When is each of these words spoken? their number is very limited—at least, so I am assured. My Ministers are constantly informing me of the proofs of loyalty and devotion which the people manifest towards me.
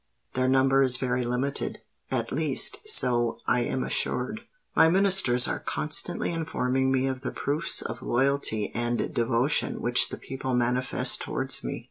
their 0.33 0.47
number 0.47 0.81
is 0.81 0.97
very 0.97 1.23
limited—at 1.25 2.31
least, 2.31 2.89
so 2.89 3.37
I 3.45 3.59
am 3.59 3.83
assured. 3.83 4.39
My 4.75 4.89
Ministers 4.89 5.47
are 5.47 5.59
constantly 5.59 6.31
informing 6.33 6.91
me 6.91 7.05
of 7.05 7.21
the 7.21 7.29
proofs 7.29 7.83
of 7.83 8.01
loyalty 8.01 8.71
and 8.73 9.13
devotion 9.13 9.79
which 9.79 10.09
the 10.09 10.17
people 10.17 10.55
manifest 10.55 11.21
towards 11.21 11.63
me. 11.63 11.79